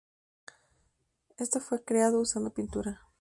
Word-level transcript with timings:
Esto 1.37 1.59
fue 1.59 1.83
creado 1.83 2.21
usando 2.21 2.49
pintura. 2.51 3.01